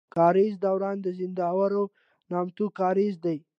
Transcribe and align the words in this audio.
کاريز 0.15 0.53
دوران 0.65 0.97
د 1.01 1.07
زينداور 1.17 1.71
نامتو 2.31 2.65
کاريز 2.79 3.15
دی. 3.25 3.37